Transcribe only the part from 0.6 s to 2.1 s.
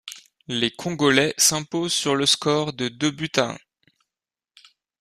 Congolais s'imposent